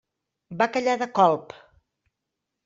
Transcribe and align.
Va 0.61 0.67
callar 0.77 0.95
de 1.01 1.09
colp. 1.19 1.55